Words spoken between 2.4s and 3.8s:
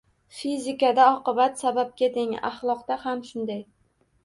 Ahloqda ham shunday.